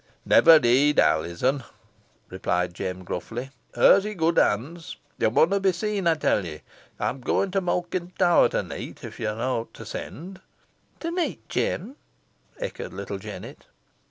[0.25, 1.63] "Never heed Alizon,"
[2.31, 3.51] replied Jem, gruffly.
[3.75, 4.97] "Hoo's i' good hands.
[5.19, 6.61] Ye munna be seen, ey tell ye.
[6.99, 10.41] Ey'm going to Malkin Tower to neet, if yo'n owt to send."
[11.01, 11.97] "To neet, Jem,"
[12.59, 13.67] echoed little Jennet.